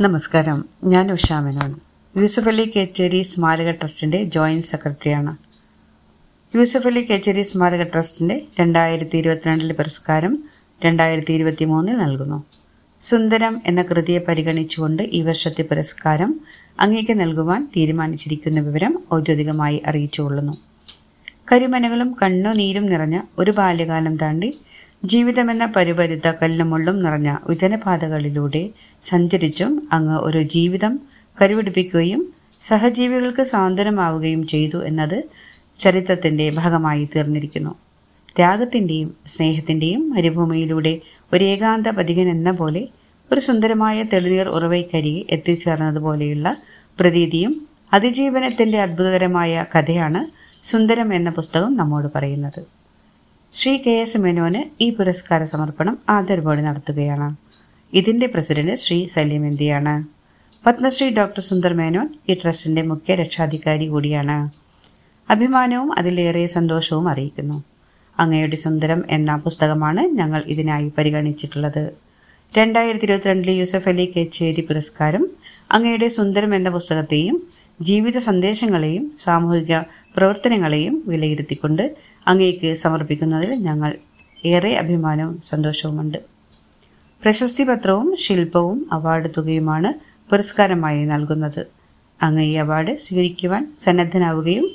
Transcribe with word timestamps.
നമസ്കാരം. 0.00 0.64
ഞാൻ 0.84 1.12
ഉഷ 1.12 1.32
മേനോൻ 1.32 1.70
യൂസഫ് 2.14 2.48
അലി 2.48 2.72
കേച്ചേരി 2.76 3.22
സ്മാരക 3.22 3.70
ട്രസ്റ്റിന്റെ 3.70 4.24
ജോയിന്റ് 4.24 4.64
സെക്രട്ടറിയാണ്. 4.64 5.32
യൂസഫ് 6.54 6.86
അലി 6.86 7.02
കേച്ചേരി 7.10 7.42
സ്മാരക 7.42 7.82
ട്രസ്റ്റിന്റെ 7.82 8.36
രണ്ടായിരത്തി 8.60 9.18
ഇരുപത്തിരണ്ടിലെ 9.18 9.74
പുരസ്കാരം 9.74 10.38
രണ്ടായിരത്തി 10.84 11.32
ഇരുപത്തി 11.32 11.64
മൂന്നിൽ 11.64 11.96
നൽകുന്നു. 11.96 12.44
സുന്ദരം 13.02 13.62
എന്ന 13.66 13.82
കൃതിയെ 13.82 14.18
പരിഗണിച്ചുകൊണ്ട് 14.28 15.02
ഈ 15.02 15.22
വർഷത്തെ 15.22 15.62
പുരസ്കാരം 15.62 16.40
അങ്ങേക്ക് 16.80 17.20
നൽകുവാൻ 17.20 17.68
തീരുമാനിച്ചിരിക്കുന്ന 17.76 18.60
വിവരം 18.60 18.98
ഔദ്യോഗികമായി 19.14 19.82
അറിയിച്ചുകൊള്ളുന്നു. 19.86 20.56
കരിമനകളും 21.52 22.16
കണ്ണുനീരും 22.22 22.86
നിറഞ്ഞ 22.86 23.20
ഒരു 23.38 23.50
ബാല്യകാലം 23.50 24.16
താണ്ടി 24.16 24.50
ജീവിതമെന്ന 25.04 25.66
പരിപരുത്ത 25.66 26.32
കല്ലുമുള്ളും 26.42 27.02
നിറഞ്ഞ 27.02 27.36
വിജനപാതകളിലൂടെ 27.48 28.70
സഞ്ചരിച്ചും 29.02 29.88
അങ്ങ് 29.92 30.18
ഒരു 30.18 30.42
ജീവിതം 30.42 31.00
കരുപിടിപ്പിക്കുകയും 31.42 32.32
സഹജീവികൾക്ക് 32.60 33.42
സാന്ത്വനമാവുകയും 33.42 34.46
ചെയ്തു 34.46 34.84
എന്നത് 34.84 35.24
ചരിത്രത്തിന്റെ 35.80 36.50
ഭാഗമായി 36.50 37.08
തീർന്നിരിക്കുന്നു. 37.16 37.74
ത്യാഗത്തിന്റെയും 38.36 39.14
സ്നേഹത്തിന്റെയും 39.26 40.10
മരുഭൂമിയിലൂടെ 40.10 41.00
ഒരു 41.32 41.44
ഏകാന്ത 41.44 41.88
പതികൻ 41.88 42.28
എന്ന 42.28 42.50
പോലെ 42.50 42.88
ഒരു 43.32 43.40
സുന്ദരമായ 43.40 44.02
തെളിനീർ 44.02 44.48
ഉറവയ്ക്കരികെ 44.48 45.24
എത്തിച്ചേർന്നതുപോലെയുള്ള 45.30 46.56
പ്രതീതിയും 47.00 47.66
അതിജീവനത്തിന്റെ 47.92 48.78
അത്ഭുതകരമായ 48.78 49.64
കഥയാണ് 49.74 50.26
സുന്ദരം 50.66 51.14
എന്ന 51.14 51.30
പുസ്തകം 51.30 51.74
നമ്മോട് 51.74 52.08
പറയുന്നത്. 52.14 52.77
ശ്രീ 53.54 53.70
കെ 53.76 53.90
എസ് 53.90 54.18
മേനോന് 54.18 54.60
ഈ 54.84 54.86
പുരസ്കാര 54.90 55.44
സമർപ്പണം 55.44 55.98
ആദരവോടെ 56.08 56.62
നടത്തുകയാണ്. 56.62 57.28
ഇതിന്റെ 57.92 58.26
പ്രസിഡന്റ് 58.26 58.74
ശ്രീ 58.74 58.98
സലീം 59.06 59.46
എന്തിയാണ്. 59.46 59.94
പത്മശ്രീ 60.66 61.08
ഡോക്ടർ 61.08 61.40
സുന്ദർ 61.40 61.72
മേനോൻ 61.72 62.08
ഈ 62.30 62.34
ട്രസ്റ്റിന്റെ 62.34 62.82
മുഖ്യ 62.82 63.14
രക്ഷാധികാരി 63.14 63.86
കൂടിയാണ്. 63.86 64.38
അഭിമാനവും 65.28 65.90
അതിലേറെ 65.98 66.46
സന്തോഷവും 66.46 67.08
അറിയിക്കുന്നു. 67.08 67.58
അങ്ങയുടെ 68.18 68.56
സുന്ദരം 68.56 69.02
എന്ന 69.10 69.36
പുസ്തകമാണ് 69.36 70.04
ഞങ്ങൾ 70.20 70.42
ഇതിനായി 70.46 70.88
പരിഗണിച്ചിട്ടുള്ളത്. 70.98 71.84
രണ്ടായിരത്തി 72.56 73.04
ഇരുപത്തിരണ്ടിലെ 73.04 73.54
യൂസഫ് 73.54 73.88
അലി 73.88 74.06
കേച്ചേരി 74.16 74.60
പുരസ്കാരം 74.60 75.24
അങ്ങയുടെ 75.70 76.08
സുന്ദരം 76.08 76.54
എന്ന 76.54 76.68
പുസ്തകത്തെയും 76.70 77.38
ജീവിത 77.80 78.18
സന്ദേശങ്ങളെയും 78.18 79.04
സാമൂഹിക 79.18 79.74
പ്രവർത്തനങ്ങളെയും 80.16 80.94
വിലയിരുത്തിക്കൊണ്ട് 81.06 81.84
അങ്ങേക്ക് 82.28 82.74
സമർപ്പിക്കുന്നതിൽ 82.74 83.50
ഞങ്ങൾ 83.54 83.90
ഏറെ 84.46 84.76
അഭിമാനവും 84.78 85.40
സന്തോഷവുമുണ്ട്. 85.48 86.18
പ്രശസ്തി 87.22 87.64
പത്രവും 87.64 88.16
ശില്പവും 88.16 88.86
അവാർഡ് 88.92 89.28
തുകയുമാണ് 89.36 89.90
പുരസ്കാരമായി 90.30 91.04
നൽകുന്നത്. 91.04 91.66
അങ്ങ് 92.22 92.42
ഈ 92.42 92.54
അവാർഡ് 92.54 92.96
സ്വീകരിക്കുവാൻ 92.96 93.62
സന്നദ്ധനാവുകയും 93.78 94.66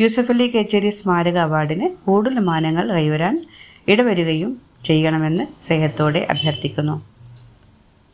യൂസഫ് 0.00 0.30
അലി 0.30 0.46
കേച്ചേരി 0.46 0.88
സ്മാരക 0.88 1.38
അവാർഡിന് 1.38 1.88
കൂടുതൽ 2.06 2.38
മാനങ്ങൾ 2.38 2.92
കൈവരാൻ 2.92 3.46
ഇടവരുകയും 3.88 4.52
ചെയ്യണമെന്ന് 4.86 5.44
സ്നേഹത്തോടെ 5.62 6.26
അഭ്യർത്ഥിക്കുന്നു. 6.30 6.96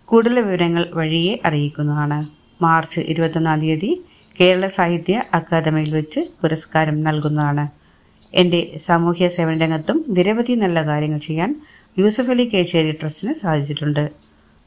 കൂടുതൽ 0.05 0.41
വിവരങ്ങൾ 0.41 0.89
വഴിയെ 0.95 1.41
അറിയിക്കുന്നതാണ്. 1.45 2.19
മാർച്ച് 2.63 3.01
ഇരുപത്തൊന്നാം 3.01 3.61
തീയതി 3.61 3.91
കേരള 4.41 4.67
സാഹിത്യ 4.67 5.23
അക്കാദമിയിൽ 5.35 5.95
വെച്ച് 5.95 6.21
പുരസ്കാരം 6.43 7.03
നൽകുന്നതാണ്. 7.03 7.65
എന്റെ 8.34 8.73
സാമൂഹ്യ 8.77 9.29
സേവന 9.29 9.59
രംഗത്തും 9.59 10.05
നിരവധി 10.09 10.53
നല്ല 10.53 10.87
കാര്യങ്ങൾ 10.87 11.19
ചെയ്യാൻ 11.19 11.61
യൂസഫ് 11.98 12.31
അലി 12.31 12.45
കേച്ചേരി 12.45 12.93
ട്രസ്റ്റിന് 12.93 13.33
സാധിച്ചിട്ടുണ്ട്. 13.33 14.11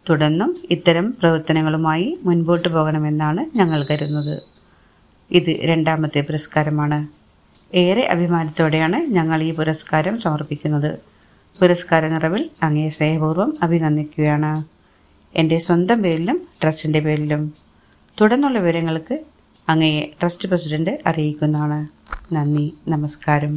തുടർന്നും 0.10 0.58
ഇത്തരം 0.72 1.12
പ്രവർത്തനങ്ങളുമായി 1.12 2.18
മുൻപോട്ട് 2.24 2.70
പോകണമെന്നാണ് 2.70 3.58
ഞങ്ങൾ 3.58 3.86
കരുതുന്നത്. 3.92 4.42
ഇത് 5.32 5.60
രണ്ടാമത്തെ 5.64 6.22
പുരസ്കാരമാണ്. 6.22 7.08
ഏറെ 7.76 8.02
അഭിമാനത്തോടെയാണ് 8.02 8.96
ഞങ്ങൾ 8.96 9.44
ഈ 9.44 9.54
പുരസ്കാരം 9.54 10.22
സമർപ്പിക്കുന്നത്. 10.22 11.00
പുരസ്കാര 11.60 12.08
നിറവിൽ 12.08 12.50
അങ്ങേ 12.64 12.90
സ്നേഹപൂർവം 12.90 13.58
അഭിനന്ദിക്കുകയാണ്. 13.64 14.64
എന്റെ 15.36 15.58
സ്വന്തം 15.58 16.02
പേരിലും 16.02 16.48
ട്രസ്റ്റിന്റെ 16.64 17.00
പേരിലും. 17.00 17.54
തുടർന്നുള്ള 18.22 18.60
വിവരങ്ങൾക്ക് 18.60 19.20
അങ്ങയെ 19.72 20.02
ട്രസ്റ്റ് 20.20 20.48
പ്രസിഡന്റ് 20.50 20.94
അറിയിക്കുന്നതാണ്. 21.06 21.80
നന്ദി 22.36 22.66
നമസ്കാരം. 22.88 23.56